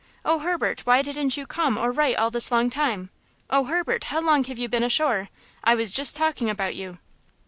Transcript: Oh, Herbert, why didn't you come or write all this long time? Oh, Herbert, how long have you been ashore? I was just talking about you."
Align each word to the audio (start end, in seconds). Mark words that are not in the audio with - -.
Oh, 0.25 0.39
Herbert, 0.39 0.79
why 0.83 1.03
didn't 1.03 1.37
you 1.37 1.45
come 1.45 1.77
or 1.77 1.91
write 1.91 2.15
all 2.17 2.31
this 2.31 2.49
long 2.51 2.71
time? 2.71 3.11
Oh, 3.51 3.65
Herbert, 3.65 4.05
how 4.05 4.19
long 4.19 4.43
have 4.45 4.57
you 4.57 4.67
been 4.67 4.81
ashore? 4.81 5.29
I 5.63 5.75
was 5.75 5.91
just 5.91 6.15
talking 6.15 6.49
about 6.49 6.73
you." 6.75 6.97